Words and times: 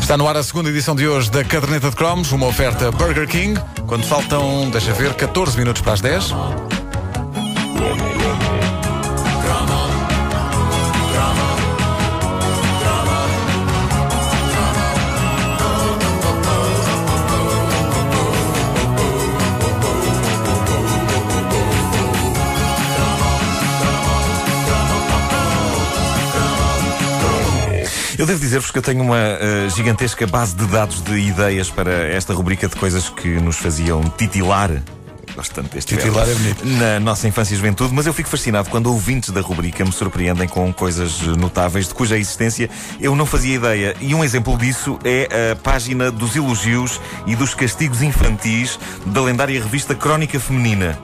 Está 0.00 0.18
no 0.18 0.28
ar 0.28 0.36
a 0.36 0.42
segunda 0.42 0.68
edição 0.68 0.94
de 0.94 1.08
hoje 1.08 1.30
da 1.30 1.42
Caderneta 1.42 1.88
de 1.88 1.96
Cromos, 1.96 2.30
uma 2.30 2.46
oferta 2.46 2.90
Burger 2.92 3.26
King. 3.26 3.58
Quando 3.86 4.04
faltam, 4.04 4.68
deixa 4.68 4.92
ver, 4.92 5.14
14 5.14 5.56
minutos 5.56 5.80
para 5.80 5.94
as 5.94 6.00
10. 6.02 6.34
Dizer-vos 28.56 28.70
que 28.70 28.78
eu 28.78 28.82
tenho 28.82 29.02
uma 29.02 29.16
uh, 29.16 29.68
gigantesca 29.68 30.26
base 30.26 30.56
de 30.56 30.66
dados 30.66 31.02
de 31.02 31.14
ideias 31.18 31.68
para 31.68 31.92
esta 31.92 32.32
rubrica 32.32 32.66
de 32.66 32.74
coisas 32.74 33.10
que 33.10 33.28
nos 33.38 33.56
faziam 33.56 34.02
titilar 34.16 34.70
gosto 35.34 35.54
tanto 35.54 35.74
deste 35.74 35.94
Titular 35.94 36.26
é 36.26 36.32
bonito. 36.32 36.64
Na 36.64 36.98
nossa 36.98 37.28
infância 37.28 37.52
e 37.52 37.56
juventude, 37.58 37.92
mas 37.92 38.06
eu 38.06 38.14
fico 38.14 38.26
fascinado 38.26 38.70
quando 38.70 38.86
ouvintes 38.86 39.28
da 39.28 39.42
rubrica 39.42 39.84
me 39.84 39.92
surpreendem 39.92 40.48
com 40.48 40.72
coisas 40.72 41.20
notáveis 41.20 41.88
de 41.88 41.92
cuja 41.92 42.16
existência 42.16 42.70
eu 42.98 43.14
não 43.14 43.26
fazia 43.26 43.56
ideia. 43.56 43.94
E 44.00 44.14
um 44.14 44.24
exemplo 44.24 44.56
disso 44.56 44.98
é 45.04 45.52
a 45.52 45.56
página 45.56 46.10
dos 46.10 46.34
elogios 46.34 46.98
e 47.26 47.36
dos 47.36 47.52
castigos 47.52 48.00
infantis 48.00 48.78
da 49.04 49.20
lendária 49.20 49.62
revista 49.62 49.94
Crónica 49.94 50.40
Feminina. 50.40 50.98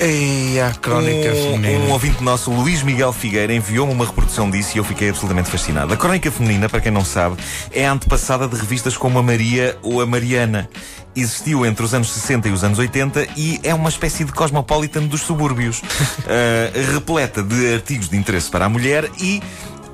Ei, 0.00 0.60
a 0.60 0.70
crónica 0.70 1.30
um, 1.30 1.34
feminina. 1.34 1.84
Um 1.86 1.90
ouvinte 1.90 2.22
nosso, 2.22 2.52
Luís 2.52 2.84
Miguel 2.84 3.12
Figueira, 3.12 3.52
enviou-me 3.52 3.92
uma 3.92 4.06
reprodução 4.06 4.48
disso 4.48 4.76
e 4.76 4.78
eu 4.78 4.84
fiquei 4.84 5.08
absolutamente 5.08 5.50
fascinado. 5.50 5.92
A 5.92 5.96
crónica 5.96 6.30
feminina, 6.30 6.68
para 6.68 6.80
quem 6.80 6.92
não 6.92 7.04
sabe, 7.04 7.36
é 7.72 7.84
a 7.84 7.92
antepassada 7.92 8.46
de 8.46 8.54
revistas 8.54 8.96
como 8.96 9.18
a 9.18 9.22
Maria 9.22 9.76
ou 9.82 10.00
a 10.00 10.06
Mariana. 10.06 10.70
Existiu 11.16 11.66
entre 11.66 11.84
os 11.84 11.94
anos 11.94 12.12
60 12.12 12.48
e 12.48 12.52
os 12.52 12.62
anos 12.62 12.78
80 12.78 13.26
e 13.36 13.58
é 13.64 13.74
uma 13.74 13.88
espécie 13.88 14.24
de 14.24 14.30
cosmopolitan 14.32 15.02
dos 15.02 15.22
subúrbios. 15.22 15.80
uh, 15.80 16.92
repleta 16.94 17.42
de 17.42 17.74
artigos 17.74 18.08
de 18.08 18.16
interesse 18.16 18.48
para 18.48 18.66
a 18.66 18.68
mulher 18.68 19.10
e 19.20 19.42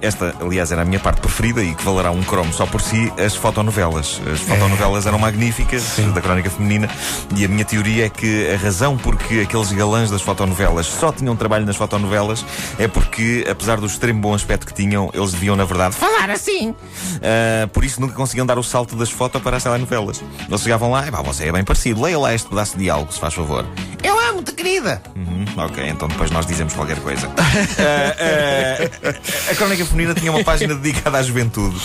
esta, 0.05 0.35
aliás, 0.41 0.71
era 0.71 0.83
a 0.83 0.85
minha 0.85 1.01
parte 1.01 1.21
preferida 1.21 1.63
e 1.63 1.75
que 1.75 1.85
valerá 1.85 2.11
um 2.11 2.23
cromo 2.23 2.53
só 2.53 2.67
por 2.67 2.81
si, 2.81 3.13
as 3.19 3.35
fotonovelas. 3.35 4.21
As 4.33 4.41
fotonovelas 4.41 5.07
é. 5.07 5.09
eram 5.09 5.19
magníficas, 5.19 5.83
Sim. 5.83 6.13
da 6.13 6.21
crónica 6.21 6.51
feminina, 6.51 6.89
e 7.37 7.45
a 7.45 7.49
minha 7.49 7.65
teoria 7.65 8.07
é 8.07 8.09
que 8.09 8.51
a 8.51 8.57
razão 8.57 8.97
porque 8.97 9.41
aqueles 9.41 9.73
galãs 9.73 10.11
das 10.11 10.23
fotonovelas 10.23 10.87
só 10.87 11.11
tinham 11.11 11.35
trabalho 11.37 11.65
nas 11.67 11.77
fotonovelas 11.77 12.45
é 12.79 12.87
porque, 12.87 13.47
apesar 13.51 13.81
do 13.81 13.87
extremo 13.87 14.21
bom 14.21 14.35
aspecto 14.35 14.67
que 14.67 14.75
tinham, 14.75 15.11
eles 15.15 15.33
deviam, 15.33 15.57
na 15.57 15.65
verdade, 15.65 15.95
falar 15.95 16.31
assim. 16.31 16.71
Uh, 16.71 17.69
por 17.73 17.85
isso 17.85 18.01
nunca 18.01 18.15
conseguiam 18.15 18.47
dar 18.47 18.59
o 18.59 18.63
salto 18.63 18.97
das 18.97 19.11
fotos 19.11 19.41
para 19.43 19.57
as 19.57 19.63
telenovelas. 19.63 20.23
Eles 20.49 20.61
chegavam 20.61 20.91
lá, 20.91 21.07
e 21.07 21.11
pá, 21.11 21.23
você 21.23 21.49
é 21.49 21.53
bem 21.53 21.65
parecido, 21.65 22.03
leia 22.03 22.19
lá 22.19 22.35
este 22.35 22.49
pedaço 22.49 22.77
de 22.77 22.85
diálogo, 22.85 23.13
se 23.13 23.19
faz 23.19 23.35
favor. 23.35 23.65
Eu 24.03 24.19
amo-te, 24.29 24.53
querida. 24.53 25.03
Uhum, 25.17 25.44
ok, 25.57 25.89
então 25.89 26.09
depois 26.09 26.31
nós 26.31 26.47
dizemos 26.47 26.75
qualquer 26.75 26.99
coisa. 27.01 27.29
uh, 27.29 27.31
uh, 27.31 29.51
a 29.51 29.55
crónica 29.55 29.85
Feminina 29.85 30.15
tinha 30.15 30.33
uma 30.33 30.43
página 30.43 30.75
dedicada 30.75 31.19
à 31.19 31.23
juventude 31.23 31.81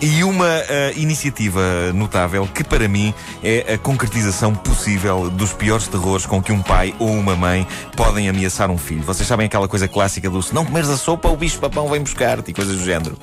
e 0.00 0.24
uma 0.24 0.46
uh, 0.46 0.98
iniciativa 0.98 1.92
notável 1.92 2.46
que, 2.46 2.64
para 2.64 2.88
mim, 2.88 3.12
é 3.42 3.74
a 3.74 3.78
concretização 3.78 4.54
possível 4.54 5.28
dos 5.30 5.52
piores 5.52 5.86
terrores 5.88 6.24
com 6.24 6.42
que 6.42 6.52
um 6.52 6.62
pai 6.62 6.94
ou 6.98 7.10
uma 7.10 7.36
mãe 7.36 7.66
podem 7.96 8.28
ameaçar 8.28 8.70
um 8.70 8.78
filho. 8.78 9.02
Vocês 9.02 9.28
sabem 9.28 9.46
aquela 9.46 9.68
coisa 9.68 9.86
clássica 9.86 10.30
do 10.30 10.42
se 10.42 10.54
não 10.54 10.64
comeres 10.64 10.88
a 10.88 10.96
sopa, 10.96 11.28
o 11.28 11.36
bicho-papão 11.36 11.88
vem 11.88 12.00
buscar-te 12.00 12.50
e 12.50 12.54
coisas 12.54 12.78
do 12.78 12.84
género. 12.84 13.16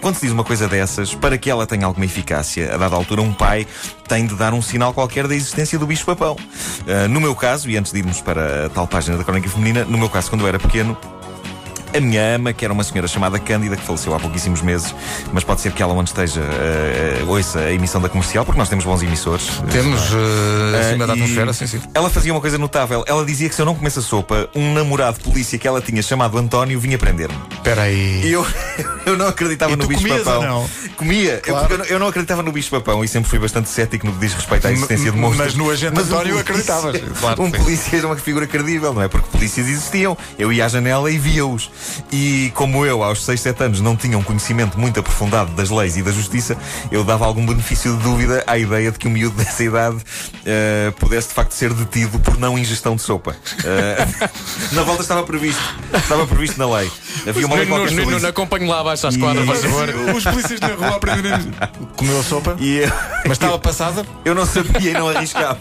Quando 0.00 0.16
se 0.16 0.22
diz 0.22 0.32
uma 0.32 0.44
coisa 0.44 0.68
dessas, 0.68 1.14
para 1.14 1.38
que 1.38 1.48
ela 1.48 1.66
tenha 1.66 1.86
alguma 1.86 2.04
eficácia, 2.04 2.74
a 2.74 2.76
dada 2.76 2.94
altura, 2.94 3.22
um 3.22 3.32
pai 3.32 3.66
tem 4.06 4.26
de 4.26 4.34
dar 4.34 4.52
um 4.52 4.60
sinal 4.60 4.92
qualquer 4.92 5.26
da 5.26 5.34
existência 5.34 5.78
do 5.78 5.86
bicho-papão. 5.86 6.36
No 7.08 7.20
meu 7.20 7.34
caso, 7.34 7.70
e 7.70 7.76
antes 7.76 7.92
de 7.92 7.98
irmos 7.98 8.20
para 8.20 8.66
a 8.66 8.68
tal 8.68 8.86
página 8.86 9.16
da 9.16 9.24
Crónica 9.30 9.48
Feminina, 9.48 9.84
no 9.84 9.96
meu 9.96 10.08
caso, 10.10 10.28
quando 10.28 10.40
eu 10.40 10.48
era 10.48 10.58
pequeno, 10.58 10.96
a 11.94 12.00
minha 12.00 12.36
ama, 12.36 12.52
que 12.52 12.64
era 12.64 12.72
uma 12.72 12.84
senhora 12.84 13.08
chamada 13.08 13.38
Cândida, 13.38 13.76
que 13.76 13.82
faleceu 13.82 14.14
há 14.14 14.20
pouquíssimos 14.20 14.62
meses, 14.62 14.94
mas 15.32 15.44
pode 15.44 15.60
ser 15.60 15.72
que 15.72 15.82
ela, 15.82 15.92
onde 15.92 16.10
esteja, 16.10 16.40
uh, 16.40 17.30
ouça 17.30 17.60
a 17.60 17.72
emissão 17.72 18.00
da 18.00 18.08
comercial, 18.08 18.44
porque 18.44 18.58
nós 18.58 18.68
temos 18.68 18.84
bons 18.84 19.02
emissores. 19.02 19.48
Temos, 19.70 20.12
uh, 20.12 20.76
acima 20.80 21.06
da 21.06 21.12
atmosfera, 21.14 21.52
sim, 21.52 21.66
sim. 21.66 21.80
Ela 21.94 22.10
fazia 22.10 22.32
uma 22.32 22.40
coisa 22.40 22.58
notável. 22.58 23.04
Ela 23.06 23.24
dizia 23.24 23.48
que 23.48 23.54
se 23.54 23.62
eu 23.62 23.66
não 23.66 23.74
comesse 23.74 23.98
a 23.98 24.02
sopa, 24.02 24.48
um 24.54 24.72
namorado 24.74 25.18
de 25.18 25.24
polícia 25.24 25.58
que 25.58 25.66
ela 25.66 25.80
tinha 25.80 26.02
chamado 26.02 26.38
António 26.38 26.78
vinha 26.78 26.98
prender-me. 26.98 27.36
Espera 27.52 27.82
aí. 27.82 28.30
Eu, 28.30 28.46
eu 29.06 29.16
não 29.16 29.28
acreditava 29.28 29.72
e 29.72 29.76
no 29.76 29.86
bicho-papão. 29.86 30.42
Não? 30.42 30.70
Comia. 30.96 31.38
Claro. 31.38 31.74
Eu, 31.74 31.84
eu, 31.84 31.98
não 31.98 32.08
acreditava 32.08 32.42
no 32.42 32.52
bicho-papão 32.52 33.02
e 33.04 33.08
sempre 33.08 33.28
fui 33.28 33.38
bastante 33.38 33.68
cético 33.68 34.06
no 34.06 34.12
que 34.12 34.18
diz 34.18 34.34
respeito 34.34 34.66
à 34.66 34.72
existência 34.72 35.10
de 35.10 35.16
monstros. 35.16 35.46
Mas 35.46 35.54
no 35.54 35.70
agente 35.70 35.92
mas 35.94 36.10
António 36.10 36.36
um 36.36 36.38
acreditavas. 36.38 37.00
Claro, 37.20 37.42
um 37.42 37.50
polícia 37.50 37.96
é 37.96 38.06
uma 38.06 38.16
figura 38.16 38.46
credível, 38.46 38.94
não 38.94 39.02
é? 39.02 39.08
Porque 39.08 39.28
polícias 39.28 39.68
existiam. 39.68 40.16
Eu 40.38 40.52
ia 40.52 40.64
à 40.64 40.68
janela 40.68 41.10
e 41.10 41.18
via-os. 41.18 41.70
E 42.12 42.52
como 42.54 42.84
eu, 42.84 43.02
aos 43.02 43.24
6, 43.24 43.40
7 43.40 43.64
anos, 43.64 43.80
não 43.80 43.96
tinha 43.96 44.16
um 44.18 44.22
conhecimento 44.22 44.78
muito 44.78 45.00
aprofundado 45.00 45.52
das 45.52 45.70
leis 45.70 45.96
e 45.96 46.02
da 46.02 46.10
justiça, 46.10 46.56
eu 46.90 47.04
dava 47.04 47.24
algum 47.24 47.44
benefício 47.44 47.96
de 47.96 48.02
dúvida 48.02 48.42
à 48.46 48.58
ideia 48.58 48.90
de 48.90 48.98
que 48.98 49.08
um 49.08 49.10
miúdo 49.10 49.36
dessa 49.42 49.62
idade 49.62 49.96
uh, 49.96 50.92
pudesse 50.98 51.28
de 51.28 51.34
facto 51.34 51.52
ser 51.52 51.72
detido 51.72 52.18
por 52.20 52.38
não 52.38 52.58
ingestão 52.58 52.96
de 52.96 53.02
sopa. 53.02 53.36
Uh, 53.60 54.74
na 54.74 54.82
volta 54.82 55.02
estava 55.02 55.22
previsto. 55.22 55.62
Estava 55.94 56.26
previsto 56.26 56.58
na 56.58 56.78
lei. 56.78 56.90
Havia 57.26 57.46
uma 57.46 57.56
lei 57.56 57.66
qualquer 57.66 57.92
não, 57.92 58.10
não, 58.10 58.18
não 58.18 58.28
acompanho 58.28 58.68
lá 58.68 58.80
abaixo 58.80 59.06
à 59.06 59.10
esquadra, 59.10 59.44
por 59.44 59.56
favor. 59.56 59.88
Os 60.16 60.24
polícias 60.24 60.60
na 60.60 60.68
rua 60.68 60.96
aprenderam. 60.96 61.50
Comeu 61.96 62.20
a 62.20 62.22
sopa? 62.22 62.56
E 62.58 62.78
eu, 62.78 62.92
Mas 63.24 63.32
estava 63.32 63.58
passada? 63.58 64.06
Eu 64.24 64.34
não 64.34 64.46
sabia 64.46 64.90
e 64.90 64.94
não 64.94 65.08
arriscava. 65.08 65.58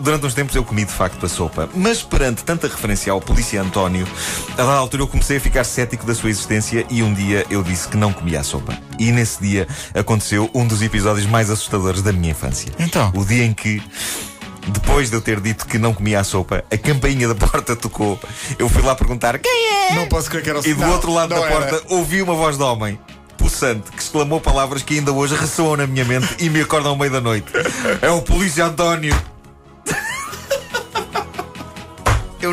Durante 0.00 0.26
uns 0.26 0.34
tempos 0.34 0.54
eu 0.54 0.64
comi 0.64 0.84
de 0.84 0.92
facto 0.92 1.26
a 1.26 1.28
sopa. 1.28 1.68
Mas 1.74 2.02
perante 2.02 2.44
tanta 2.44 2.68
referência 2.68 3.12
ao 3.12 3.20
polícia 3.20 3.60
António, 3.60 4.06
a 4.52 4.56
dada 4.56 4.72
altura 4.72 5.02
eu 5.02 5.08
comecei 5.08 5.38
a 5.38 5.40
ficar 5.40 5.64
cético 5.64 6.06
da 6.06 6.14
sua 6.14 6.30
existência 6.30 6.86
e 6.88 7.02
um 7.02 7.12
dia 7.12 7.44
eu 7.50 7.62
disse 7.62 7.88
que 7.88 7.96
não 7.96 8.12
comia 8.12 8.40
a 8.40 8.44
sopa. 8.44 8.78
E 8.98 9.10
nesse 9.10 9.42
dia 9.42 9.66
aconteceu 9.94 10.48
um 10.54 10.66
dos 10.66 10.82
episódios 10.82 11.26
mais 11.26 11.50
assustadores 11.50 12.02
da 12.02 12.12
minha 12.12 12.30
infância. 12.30 12.72
Então? 12.78 13.12
O 13.16 13.24
dia 13.24 13.44
em 13.44 13.52
que. 13.52 13.82
Depois 14.68 15.10
de 15.10 15.16
eu 15.16 15.20
ter 15.20 15.40
dito 15.40 15.66
que 15.66 15.76
não 15.76 15.92
comia 15.92 16.20
a 16.20 16.24
sopa, 16.24 16.64
a 16.70 16.78
campainha 16.78 17.26
da 17.26 17.34
porta 17.34 17.74
tocou. 17.74 18.20
Eu 18.56 18.68
fui 18.68 18.82
lá 18.82 18.94
perguntar 18.94 19.36
quem 19.40 19.90
é? 19.90 19.94
Não 19.96 20.06
posso 20.06 20.30
crer 20.30 20.42
que 20.44 20.50
era 20.50 20.60
o 20.60 20.64
E 20.64 20.72
do 20.72 20.84
outro 20.86 21.12
lado 21.12 21.30
da 21.30 21.40
era. 21.40 21.48
porta 21.48 21.82
ouvi 21.92 22.22
uma 22.22 22.34
voz 22.34 22.56
de 22.56 22.62
homem 22.62 22.96
possante 23.36 23.90
que 23.90 24.00
exclamou 24.00 24.40
palavras 24.40 24.82
que 24.82 24.94
ainda 24.94 25.10
hoje 25.10 25.34
ressoam 25.34 25.76
na 25.76 25.86
minha 25.86 26.04
mente 26.04 26.36
e 26.38 26.48
me 26.48 26.60
acordam 26.60 26.92
ao 26.92 26.96
meio 26.96 27.10
da 27.10 27.20
noite. 27.20 27.50
É 28.00 28.08
o 28.08 28.22
polícia 28.22 28.64
António. 28.64 29.31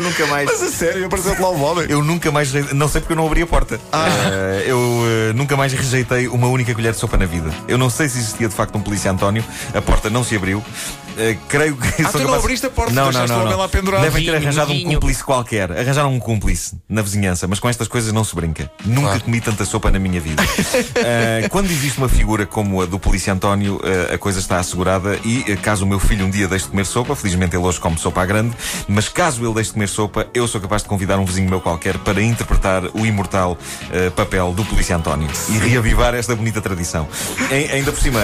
Eu 0.00 0.04
nunca 0.04 0.26
mais. 0.26 0.50
Mas 0.50 0.62
a 0.62 0.70
sério, 0.70 1.06
apareceu-te 1.06 1.42
lá 1.42 1.50
o 1.50 1.60
homem. 1.60 1.86
Eu 1.90 2.02
nunca 2.02 2.32
mais. 2.32 2.50
Não 2.72 2.88
sei 2.88 3.02
porque 3.02 3.12
eu 3.12 3.16
não 3.16 3.26
abri 3.26 3.42
a 3.42 3.46
porta. 3.46 3.78
Ah. 3.92 4.06
Uh, 4.08 4.60
eu 4.66 4.78
uh, 4.78 5.34
nunca 5.34 5.56
mais 5.58 5.74
rejeitei 5.74 6.26
uma 6.26 6.48
única 6.48 6.74
colher 6.74 6.92
de 6.92 6.98
sopa 6.98 7.18
na 7.18 7.26
vida. 7.26 7.50
Eu 7.68 7.76
não 7.76 7.90
sei 7.90 8.08
se 8.08 8.18
existia 8.18 8.48
de 8.48 8.54
facto 8.54 8.76
um 8.76 8.80
polícia 8.80 9.10
António. 9.10 9.44
A 9.74 9.82
porta 9.82 10.08
não 10.08 10.24
se 10.24 10.34
abriu. 10.34 10.64
Uh, 11.20 11.38
creio 11.48 11.76
que. 11.76 12.02
Ah, 12.02 12.08
tu 12.08 12.18
não 12.18 12.26
capaz... 12.26 12.42
abriste 12.42 12.66
a 12.66 12.70
porta, 12.70 12.92
não, 12.92 13.12
não, 13.12 13.26
não, 13.26 13.44
não. 13.44 13.58
lá 13.58 13.68
pendurado. 13.68 14.02
Devem 14.02 14.24
ter 14.24 14.34
arranjado 14.34 14.72
um 14.72 14.84
cúmplice 14.84 15.22
qualquer. 15.22 15.70
Arranjaram 15.70 16.14
um 16.14 16.18
cúmplice 16.18 16.78
na 16.88 17.02
vizinhança, 17.02 17.46
mas 17.46 17.60
com 17.60 17.68
estas 17.68 17.86
coisas 17.88 18.10
não 18.10 18.24
se 18.24 18.34
brinca. 18.34 18.70
Nunca 18.86 19.08
claro. 19.08 19.20
comi 19.24 19.40
tanta 19.40 19.66
sopa 19.66 19.90
na 19.90 19.98
minha 19.98 20.18
vida. 20.18 20.42
uh, 20.42 21.48
quando 21.50 21.70
existe 21.70 21.98
uma 21.98 22.08
figura 22.08 22.46
como 22.46 22.80
a 22.80 22.86
do 22.86 22.98
polícia 22.98 23.34
António, 23.34 23.76
uh, 23.76 24.14
a 24.14 24.18
coisa 24.18 24.38
está 24.38 24.58
assegurada 24.58 25.18
e 25.22 25.56
caso 25.56 25.84
o 25.84 25.88
meu 25.88 26.00
filho 26.00 26.24
um 26.24 26.30
dia 26.30 26.48
deixe 26.48 26.64
de 26.64 26.70
comer 26.70 26.86
sopa, 26.86 27.14
felizmente 27.14 27.54
ele 27.54 27.64
hoje 27.64 27.78
come 27.78 27.98
sopa 27.98 28.22
à 28.22 28.26
grande, 28.26 28.56
mas 28.88 29.08
caso 29.08 29.44
ele 29.44 29.54
deixe 29.54 29.68
de 29.68 29.74
comer 29.74 29.88
sopa, 29.88 30.26
eu 30.32 30.48
sou 30.48 30.60
capaz 30.60 30.82
de 30.82 30.88
convidar 30.88 31.18
um 31.18 31.24
vizinho 31.24 31.50
meu 31.50 31.60
qualquer 31.60 31.98
para 31.98 32.22
interpretar 32.22 32.84
o 32.94 33.04
imortal 33.04 33.58
papel 34.16 34.52
do 34.52 34.64
polícia 34.64 34.96
António 34.96 35.28
e 35.48 35.58
reavivar 35.58 36.14
esta 36.14 36.34
bonita 36.34 36.60
tradição. 36.60 37.06
E, 37.50 37.72
ainda 37.72 37.92
por 37.92 38.00
cima, 38.00 38.20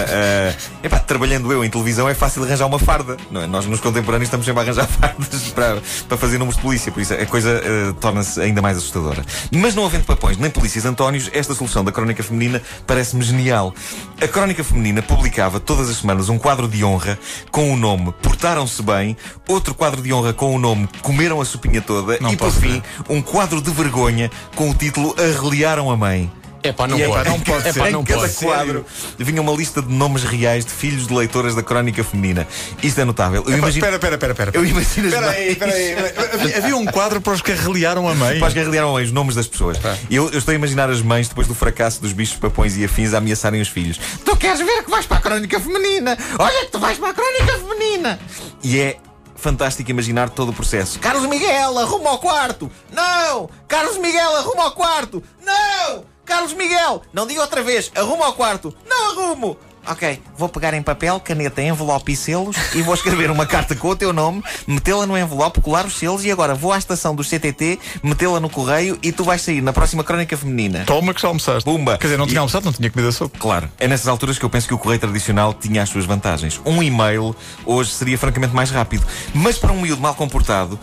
epá, 0.83 0.99
trabalhando 0.99 1.51
eu 1.51 1.63
em 1.63 1.69
televisão 1.69 2.07
é 2.09 2.13
fácil 2.13 2.43
arranjar 2.43 2.65
uma 2.65 2.79
farda. 2.87 3.17
Não 3.29 3.41
é? 3.41 3.47
Nós 3.47 3.65
nos 3.65 3.81
contemporâneos 3.81 4.27
estamos 4.27 4.45
sempre 4.45 4.61
a 4.61 4.63
arranjar 4.63 4.87
fardas 4.87 5.43
para, 5.49 5.81
para 6.07 6.17
fazer 6.17 6.37
números 6.37 6.55
de 6.55 6.61
polícia, 6.61 6.89
por 6.89 7.01
isso 7.01 7.13
a 7.13 7.25
coisa 7.25 7.61
uh, 7.61 7.93
torna-se 7.95 8.39
ainda 8.39 8.61
mais 8.61 8.77
assustadora. 8.77 9.25
Mas 9.51 9.75
não 9.75 9.85
havendo 9.85 10.05
papões 10.05 10.37
nem 10.37 10.49
polícias 10.49 10.85
Antónios, 10.85 11.29
esta 11.33 11.53
solução 11.53 11.83
da 11.83 11.91
Crónica 11.91 12.23
Feminina 12.23 12.61
parece-me 12.85 13.23
genial. 13.23 13.73
A 14.21 14.27
Crónica 14.27 14.63
Feminina 14.63 15.01
publicava 15.01 15.59
todas 15.59 15.89
as 15.89 15.97
semanas 15.97 16.29
um 16.29 16.37
quadro 16.37 16.65
de 16.65 16.81
honra 16.81 17.19
com 17.51 17.73
o 17.73 17.75
nome 17.75 18.13
Portaram-se 18.21 18.81
Bem, 18.81 19.17
outro 19.49 19.75
quadro 19.75 20.01
de 20.01 20.13
honra 20.13 20.31
com 20.31 20.55
o 20.55 20.59
nome 20.59 20.87
Comeram 21.01 21.41
a 21.41 21.45
Sopinha 21.45 21.81
Toda 21.81 22.17
não 22.21 22.31
e, 22.31 22.37
por 22.37 22.51
fim, 22.51 22.81
um 23.09 23.21
quadro 23.21 23.61
de 23.61 23.69
vergonha 23.69 24.31
com 24.55 24.69
o 24.69 24.73
título 24.73 25.13
Arreliaram 25.19 25.91
a 25.91 25.97
Mãe. 25.97 26.31
É 26.67 26.73
pá, 26.73 26.87
não 26.87 26.99
E 26.99 27.05
pode. 27.05 27.29
não 27.29 27.39
pode 27.39 27.67
É 27.67 27.73
pá, 27.73 27.89
em 27.89 27.91
não 27.93 28.03
cada 28.03 28.21
pode. 28.21 28.33
quadro 28.35 28.85
vinha 29.17 29.41
uma 29.41 29.51
lista 29.53 29.81
de 29.81 29.93
nomes 29.93 30.23
reais 30.23 30.65
de 30.65 30.71
filhos 30.71 31.07
de 31.07 31.13
leitoras 31.13 31.55
da 31.55 31.63
crónica 31.63 32.03
feminina. 32.03 32.47
Isto 32.83 33.01
é 33.01 33.05
notável. 33.05 33.43
Eu 33.47 33.57
imagino. 33.57 33.85
Espera, 33.85 33.95
espera, 33.95 34.15
espera, 34.15 34.31
espera. 34.33 34.51
Eu 34.53 34.65
imagino 34.65 35.07
as 35.07 35.13
Espera 35.13 35.31
aí, 35.31 35.51
espera 35.51 35.71
aí. 35.73 36.53
Havia- 36.55 36.77
um 36.77 36.85
quadro 36.85 37.19
para 37.21 37.33
os 37.33 37.41
que 37.41 37.51
arreliaram 37.51 38.07
a 38.07 38.13
mãe. 38.15 38.37
Para 38.39 38.47
as 38.47 38.53
que 38.53 38.59
arreliaram 38.59 38.93
os 38.93 39.11
nomes 39.11 39.35
das 39.35 39.47
pessoas. 39.47 39.77
E 40.09 40.15
Eu, 40.15 40.29
eu 40.29 40.39
estou 40.39 40.51
a 40.51 40.55
imaginar 40.55 40.89
as 40.89 41.01
mães, 41.01 41.27
depois 41.27 41.47
do 41.47 41.55
fracasso 41.55 42.01
dos 42.01 42.13
bichos 42.13 42.37
papões 42.37 42.77
e 42.77 42.83
afins, 42.85 43.13
a 43.13 43.17
ameaçarem 43.17 43.61
os 43.61 43.67
filhos. 43.67 43.99
Tu 44.23 44.35
queres 44.37 44.59
ver 44.59 44.83
que 44.83 44.89
vais 44.91 45.05
para 45.05 45.17
a 45.17 45.21
crónica 45.21 45.59
feminina? 45.59 46.17
Olha 46.37 46.65
que 46.65 46.71
tu 46.71 46.79
vais 46.79 46.97
para 46.97 47.09
a 47.09 47.13
crónica 47.13 47.59
feminina! 47.59 48.19
E 48.63 48.79
é 48.79 48.97
fantástico 49.35 49.89
imaginar 49.91 50.29
todo 50.29 50.49
o 50.49 50.53
processo. 50.53 50.99
Carlos 50.99 51.27
Miguel, 51.29 51.77
arruma 51.77 52.09
ao 52.11 52.17
quarto! 52.19 52.71
Não! 52.91 53.49
Carlos 53.67 53.97
Miguel, 53.97 54.35
arruma 54.37 54.63
ao 54.63 54.71
quarto! 54.71 55.23
Não! 55.45 56.03
Carlos 56.27 56.53
Miguel! 56.53 57.01
Não 57.13 57.25
diga 57.25 57.41
outra 57.41 57.63
vez, 57.63 57.89
arruma 57.95 58.25
ao 58.25 58.33
quarto! 58.33 58.73
Não 58.87 59.11
arrumo! 59.11 59.57
Ok, 59.89 60.21
vou 60.37 60.49
pegar 60.49 60.73
em 60.73 60.81
papel, 60.83 61.17
caneta, 61.21 61.61
envelope 61.61 62.11
e 62.11 62.15
selos 62.17 62.57
e 62.75 62.81
vou 62.81 62.93
escrever 62.93 63.31
uma 63.31 63.45
carta 63.47 63.73
com 63.73 63.87
o 63.87 63.95
teu 63.95 64.11
nome, 64.11 64.43
metê-la 64.67 65.05
no 65.05 65.17
envelope, 65.17 65.61
colar 65.61 65.85
os 65.85 65.97
selos 65.97 66.25
e 66.25 66.29
agora 66.31 66.53
vou 66.53 66.73
à 66.73 66.77
estação 66.77 67.15
do 67.15 67.23
CTT, 67.23 67.79
metê-la 68.03 68.41
no 68.41 68.49
correio 68.49 68.99
e 69.01 69.13
tu 69.13 69.23
vais 69.23 69.41
sair 69.41 69.61
na 69.61 69.71
próxima 69.71 70.03
crónica 70.03 70.35
feminina. 70.35 70.83
Toma 70.85 71.13
que 71.13 71.21
já 71.21 71.29
almoçaste. 71.29 71.63
Pumba. 71.63 71.97
Quer 71.97 72.07
dizer, 72.07 72.17
não 72.17 72.25
E- 72.25 72.27
tinha 72.27 72.41
almoçado, 72.41 72.65
não 72.65 72.73
tinha 72.73 72.89
comida 72.91 73.13
sopa. 73.13 73.39
Claro, 73.39 73.71
é 73.79 73.87
nessas 73.87 74.09
alturas 74.09 74.37
que 74.37 74.43
eu 74.43 74.49
penso 74.49 74.67
que 74.67 74.73
o 74.73 74.77
correio 74.77 74.99
tradicional 74.99 75.53
tinha 75.53 75.81
as 75.81 75.87
suas 75.87 76.03
vantagens. 76.03 76.59
Um 76.65 76.83
e-mail 76.83 77.33
hoje 77.65 77.91
seria 77.91 78.17
francamente 78.17 78.53
mais 78.53 78.69
rápido. 78.69 79.07
Mas 79.33 79.57
para 79.57 79.71
um 79.71 79.79
miúdo 79.79 80.01
mal 80.01 80.15
comportado, 80.15 80.77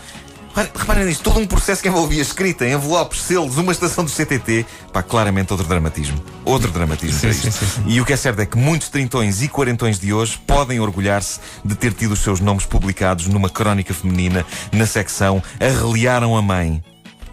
reparem 0.55 1.05
nisto, 1.05 1.23
todo 1.23 1.39
um 1.39 1.45
processo 1.45 1.81
que 1.81 1.87
envolvia 1.89 2.21
escrita, 2.21 2.65
envelopes, 2.67 3.21
selos, 3.21 3.57
uma 3.57 3.71
estação 3.71 4.03
do 4.05 4.09
CTT, 4.11 4.65
pá, 4.93 5.03
claramente 5.03 5.51
outro 5.51 5.67
dramatismo. 5.67 6.17
Outro 6.45 6.71
dramatismo 6.71 7.19
sim, 7.19 7.29
isto. 7.29 7.51
sim, 7.51 7.65
sim. 7.65 7.83
E 7.87 7.99
o 7.99 8.05
que 8.05 8.13
é 8.13 8.17
certo 8.17 8.39
é 8.41 8.45
que 8.45 8.57
muitos 8.57 8.89
trintões 8.89 9.41
e 9.41 9.47
quarentões 9.47 9.99
de 9.99 10.13
hoje 10.13 10.39
podem 10.47 10.79
orgulhar-se 10.79 11.39
de 11.63 11.75
ter 11.75 11.93
tido 11.93 12.13
os 12.13 12.19
seus 12.19 12.39
nomes 12.39 12.65
publicados 12.65 13.27
numa 13.27 13.49
crónica 13.49 13.93
feminina 13.93 14.45
na 14.71 14.85
secção 14.85 15.41
Arreliaram 15.59 16.37
a 16.37 16.41
Mãe. 16.41 16.81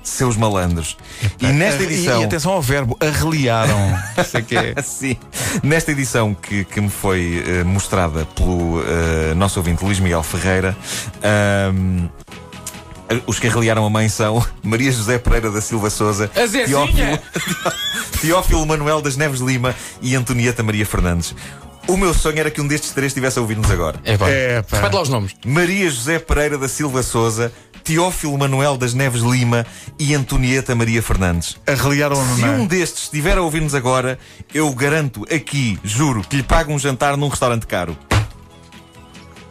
Seus 0.03 0.37
malandros. 0.37 0.97
E 1.41 1.47
nesta 1.47 1.81
E- 1.85 1.87
edição. 1.87 2.23
E, 2.23 2.25
atenção 2.25 2.51
ao 2.51 2.61
verbo, 2.61 2.97
arreliaram. 2.99 3.79
Isso 4.21 4.37
é 4.37 4.43
que 4.43 4.57
é. 4.57 4.75
Sim. 4.83 5.17
Nesta 5.63 5.93
edição 5.93 6.35
que, 6.35 6.65
que 6.65 6.81
me 6.81 6.91
foi 6.91 7.45
eh, 7.47 7.63
mostrada 7.63 8.25
pelo 8.35 8.83
eh, 8.85 9.33
nosso 9.37 9.61
ouvinte 9.61 9.85
Luís 9.85 10.01
Miguel 10.01 10.25
Ferreira, 10.25 10.77
ahm, 11.23 12.09
os 13.27 13.39
que 13.39 13.47
arreliaram 13.47 13.85
a 13.85 13.91
mãe 13.91 14.09
são 14.09 14.45
Maria 14.63 14.93
José 14.93 15.19
Pereira 15.19 15.51
da 15.51 15.61
Silva 15.61 15.91
Souza, 15.91 16.31
Zezinha! 16.47 17.23
Teófilo 18.21 18.65
Manuel 18.65 19.03
das 19.03 19.17
Neves 19.17 19.41
Lima 19.41 19.75
e 20.01 20.15
Antonieta 20.15 20.63
Maria 20.63 20.87
Fernandes. 20.87 21.35
O 21.89 21.97
meu 21.97 22.15
sonho 22.15 22.39
era 22.39 22.51
que 22.51 22.61
um 22.61 22.67
destes 22.67 22.93
três 22.93 23.09
estivesse 23.11 23.39
a 23.39 23.43
ouvir-nos 23.43 23.71
agora. 23.71 23.99
É 24.05 24.17
pá. 24.17 24.29
É, 24.29 24.63
pá. 24.63 24.77
Repete 24.77 24.95
lá 24.95 25.03
os 25.03 25.09
nomes. 25.09 25.35
Maria 25.45 25.91
José 25.91 26.19
Pereira 26.19 26.57
da 26.57 26.69
Silva 26.69 27.03
Souza, 27.03 27.53
Teófilo 27.83 28.39
Manuel 28.39 28.77
das 28.77 28.95
Neves 28.95 29.23
Lima 29.23 29.67
e 29.99 30.15
Antonieta 30.15 30.75
Maria 30.75 31.03
Fernandes. 31.03 31.57
Arreliaram 31.67 32.21
a 32.21 32.37
Se 32.37 32.45
um 32.45 32.67
destes 32.67 33.05
estiver 33.05 33.37
a 33.37 33.43
ouvir-nos 33.43 33.75
agora, 33.75 34.19
eu 34.55 34.73
garanto 34.73 35.27
aqui, 35.35 35.79
juro, 35.83 36.23
que 36.23 36.37
lhe 36.37 36.43
pago 36.43 36.73
um 36.73 36.79
jantar 36.79 37.17
num 37.17 37.29
restaurante 37.29 37.67
caro. 37.67 37.97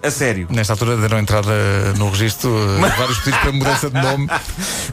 A 0.03 0.09
sério. 0.09 0.47
Nesta 0.49 0.73
altura 0.73 0.97
deram 0.97 1.19
entrada 1.19 1.51
no 1.97 2.09
registro 2.09 2.49
eh, 2.49 2.89
vários 2.97 3.19
pedidos 3.19 3.39
para 3.39 3.51
mudança 3.51 3.89
de 3.89 4.01
nome. 4.01 4.27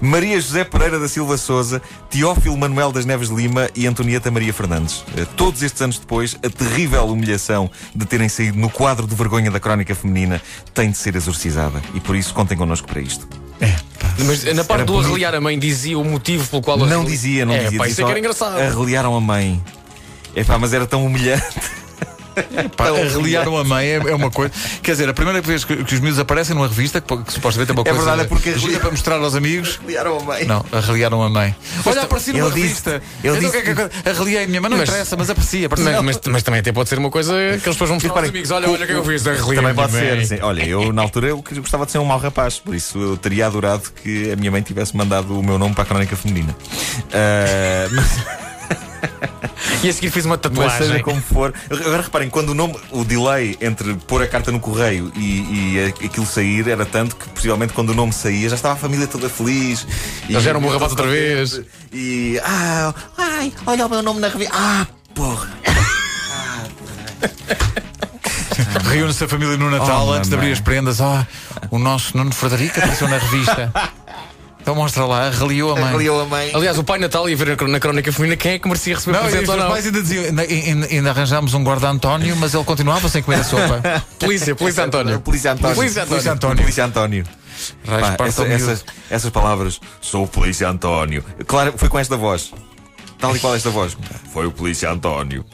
Maria 0.02 0.38
José 0.38 0.64
Pereira 0.64 0.98
da 0.98 1.08
Silva 1.08 1.38
Souza, 1.38 1.80
Teófilo 2.10 2.56
Manuel 2.58 2.92
das 2.92 3.06
Neves 3.06 3.30
Lima 3.30 3.70
e 3.74 3.86
Antonieta 3.86 4.30
Maria 4.30 4.52
Fernandes. 4.52 5.04
Eh, 5.16 5.24
Todos 5.36 5.62
estes 5.62 5.80
anos 5.80 5.98
depois, 5.98 6.36
a 6.44 6.50
terrível 6.50 7.06
humilhação 7.06 7.70
de 7.94 8.04
terem 8.04 8.28
saído 8.28 8.58
no 8.58 8.68
quadro 8.68 9.06
de 9.06 9.14
vergonha 9.14 9.50
da 9.50 9.58
crónica 9.58 9.94
feminina 9.94 10.42
tem 10.74 10.90
de 10.90 10.98
ser 10.98 11.16
exorcizada. 11.16 11.80
E 11.94 12.00
por 12.00 12.14
isso 12.14 12.34
contem 12.34 12.56
connosco 12.58 12.86
para 12.86 13.00
isto. 13.00 13.26
Mas 14.26 14.44
na 14.54 14.64
parte 14.64 14.82
Era 14.82 14.84
do 14.84 14.98
arreliar 14.98 15.34
a 15.34 15.40
mãe 15.40 15.58
dizia 15.58 15.98
o 15.98 16.04
motivo 16.04 16.46
pelo 16.48 16.60
qual 16.60 16.76
Não 16.78 17.04
dizia, 17.04 17.46
não 17.46 17.54
é, 17.54 17.64
dizia. 17.64 17.78
Pá, 17.78 17.86
dizia 17.86 17.92
isso 17.92 18.00
é 18.00 18.04
que 18.04 18.10
era 18.10 18.18
engraçado. 18.18 18.58
Arreliaram 18.58 19.16
a 19.16 19.20
mãe. 19.20 19.62
É 20.34 20.44
pá, 20.44 20.58
mas 20.58 20.72
era 20.72 20.86
tão 20.86 21.04
humilhante. 21.06 21.77
Pá, 22.76 22.88
arreliaram 22.88 23.56
a 23.56 23.64
mãe 23.64 23.86
é, 23.86 23.94
é 23.96 24.14
uma 24.14 24.30
coisa. 24.30 24.52
Quer 24.82 24.92
dizer, 24.92 25.08
a 25.08 25.14
primeira 25.14 25.40
vez 25.40 25.64
que, 25.64 25.76
que 25.84 25.94
os 25.94 26.00
miúdos 26.00 26.18
aparecem 26.18 26.54
numa 26.54 26.66
revista, 26.68 27.00
que, 27.00 27.16
que 27.24 27.32
supostamente 27.32 27.70
é 27.70 27.74
uma 27.74 27.82
É 27.82 27.84
coisa 27.84 27.98
verdade, 27.98 28.22
é 28.22 28.24
porque 28.24 28.50
gira 28.50 28.58
arrelia- 28.60 28.80
para 28.80 28.90
mostrar 28.90 29.16
aos 29.16 29.34
amigos. 29.34 29.78
Arreliaram 29.82 30.18
a 30.18 30.22
mãe. 30.22 30.44
Não, 30.44 30.64
arreliaram 30.72 31.22
a 31.22 31.28
mãe. 31.30 31.54
Olha, 31.84 32.02
apareci 32.02 32.32
numa 32.32 32.50
disse- 32.50 32.60
revista. 32.60 32.90
ele 33.22 33.36
então, 33.36 33.40
disse 33.50 33.62
que 33.62 33.70
é 33.70 33.74
que- 33.74 34.08
arreliei 34.10 34.44
a 34.44 34.46
minha 34.48 34.60
mãe, 34.60 34.70
não 34.70 34.78
Mas- 34.78 34.88
interessa, 34.88 35.16
mas 35.16 35.30
aprecia. 35.30 35.66
aprecia. 35.66 35.92
Mas, 36.02 36.16
mas- 36.16 36.20
mas 36.28 36.42
também 36.42 36.60
até 36.60 36.72
pode 36.72 36.88
ser 36.88 36.98
uma 36.98 37.10
coisa 37.10 37.32
que 37.32 37.38
eles 37.38 37.62
depois 37.64 37.78
vão 37.88 37.94
mostrar 37.96 38.10
aos 38.20 38.28
amigos. 38.28 38.50
Olha, 38.50 38.68
olha 38.70 38.84
o 38.84 38.86
que 38.86 38.92
eu 38.92 39.04
fiz. 39.04 39.26
arreliei 39.26 39.54
Também 39.56 39.74
pode 39.74 39.92
ser. 39.92 40.26
sim. 40.26 40.38
Olha, 40.42 40.64
eu 40.66 40.92
na 40.92 41.02
altura 41.02 41.28
eu 41.28 41.42
gostava 41.56 41.86
de 41.86 41.92
ser 41.92 41.98
um 41.98 42.04
mau 42.04 42.18
rapaz, 42.18 42.58
por 42.58 42.74
isso 42.74 42.98
eu 42.98 43.16
teria 43.16 43.46
adorado 43.46 43.82
que 44.02 44.32
a 44.32 44.36
minha 44.36 44.50
mãe 44.50 44.62
tivesse 44.62 44.96
mandado 44.96 45.38
o 45.38 45.42
meu 45.42 45.58
nome 45.58 45.74
para 45.74 45.82
a 45.84 45.86
crónica 45.86 46.16
feminina. 46.16 46.54
Ah, 47.12 47.88
mas, 47.92 48.47
E 49.82 49.88
a 49.88 49.92
seguir 49.92 50.10
fiz 50.10 50.24
uma 50.24 50.36
mas 50.36 50.72
seja 50.72 50.94
tatuagem. 50.94 51.02
como 51.02 51.20
for. 51.22 51.52
Agora 51.70 52.02
reparem, 52.02 52.28
quando 52.30 52.50
o 52.50 52.54
nome, 52.54 52.76
o 52.90 53.04
delay 53.04 53.56
entre 53.60 53.94
pôr 53.94 54.22
a 54.22 54.26
carta 54.26 54.50
no 54.50 54.58
correio 54.58 55.12
e, 55.14 55.76
e 55.76 55.94
aquilo 56.04 56.26
sair 56.26 56.68
era 56.68 56.84
tanto 56.84 57.14
que 57.16 57.28
possivelmente 57.28 57.72
quando 57.72 57.90
o 57.90 57.94
nome 57.94 58.12
saía 58.12 58.48
já 58.48 58.56
estava 58.56 58.74
a 58.74 58.76
família 58.76 59.06
toda 59.06 59.28
feliz. 59.28 59.86
E- 60.28 60.32
Eles 60.32 60.46
eram 60.46 60.60
um 60.60 60.64
bom 60.64 60.70
rapaz 60.70 60.90
outra 60.92 61.06
vez. 61.06 61.60
E. 61.92 62.40
Ah, 62.42 62.92
ai, 63.16 63.52
olha 63.66 63.86
o 63.86 63.90
meu 63.90 64.02
nome 64.02 64.20
na 64.20 64.28
revista. 64.28 64.52
Ah, 64.56 64.86
porra. 65.14 65.48
Reúne-se 68.90 69.24
a 69.24 69.28
família 69.28 69.56
no 69.56 69.70
Natal 69.70 70.06
Oh, 70.08 70.12
antes 70.12 70.28
de 70.30 70.36
abrir 70.36 70.52
as 70.52 70.60
prendas. 70.60 71.00
Ah, 71.00 71.26
o 71.70 71.78
nosso 71.78 72.16
Nuno 72.16 72.32
Frederico 72.32 72.78
apareceu 72.78 73.08
na 73.08 73.18
revista. 73.18 73.72
Então 74.68 74.76
mostra 74.76 75.06
lá, 75.06 75.28
arreliou 75.28 75.70
a 75.72 75.76
mãe. 75.76 75.84
Arreliou 75.84 76.20
a 76.20 76.24
mãe. 76.26 76.50
Aliás, 76.54 76.76
o 76.76 76.84
Pai 76.84 76.98
Natal 76.98 77.26
ia 77.26 77.34
ver 77.34 77.56
na- 77.66 77.80
crónica 77.80 78.12
feminina 78.12 78.36
quem 78.36 78.52
é 78.52 78.58
que 78.58 78.68
merecia 78.68 78.96
receber 78.96 79.16
Não, 79.16 79.22
e 79.22 79.26
os 79.26 79.30
presente 79.32 79.50
ou 79.50 79.56
não. 79.56 79.70
pais 79.70 79.86
ainda 79.86 80.02
diziam, 80.02 80.24
ainda, 80.24 80.42
ainda- 80.42 80.86
ainda 80.88 81.10
arranjámos 81.10 81.54
um 81.54 81.64
guarda 81.64 81.88
António, 81.88 82.36
mas 82.36 82.52
ele 82.52 82.64
continuava 82.64 83.08
sem 83.08 83.22
comer 83.22 83.40
a 83.40 83.44
sopa. 83.44 83.80
Polícia, 84.20 84.54
Polícia 84.54 84.84
António. 84.84 85.20
Polícia 85.20 85.52
António. 85.52 85.74
Polícia 85.74 86.02
António. 86.02 86.08
Polícia 86.12 86.32
António. 86.34 86.62
Polícia 86.62 86.84
António. 86.84 87.24
Pá, 88.18 88.26
essa- 88.26 88.44
essas, 88.46 88.84
essas 89.08 89.30
palavras, 89.30 89.80
sou 90.02 90.24
o 90.24 90.28
Polícia 90.28 90.68
António. 90.68 91.24
Claro, 91.46 91.72
foi 91.78 91.88
com 91.88 91.98
esta 91.98 92.18
voz. 92.18 92.52
Tal 93.18 93.34
e 93.34 93.38
qual 93.38 93.54
esta 93.54 93.70
voz. 93.70 93.96
Foi 94.34 94.44
o 94.46 94.50
Polícia 94.52 94.90
António. 94.90 95.46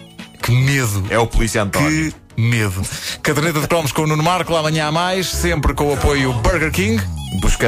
Que 0.42 0.50
medo. 0.50 1.04
É 1.08 1.18
o 1.20 1.26
Polícia 1.28 1.62
António. 1.62 2.12
Que 2.34 2.42
medo. 2.42 2.82
Caderneta 3.22 3.60
de 3.60 3.68
cromos 3.68 3.92
com 3.92 4.02
o 4.02 4.06
Nuno 4.08 4.24
Marco, 4.24 4.56
amanhã 4.56 4.88
há 4.88 4.92
mais, 4.92 5.28
sempre 5.28 5.72
com 5.72 5.84
o 5.90 5.94
apoio 5.94 6.32
Burger 6.32 6.72
King. 6.72 7.00
Busca 7.40 7.62